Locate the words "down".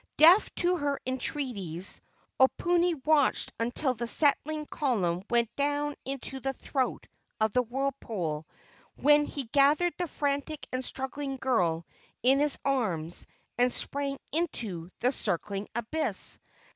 5.55-5.93